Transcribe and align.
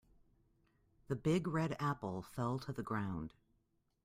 The 1.09 1.15
big 1.15 1.47
red 1.47 1.75
apple 1.79 2.23
fell 2.23 2.57
to 2.61 2.73
the 2.73 2.81
ground. 2.81 3.35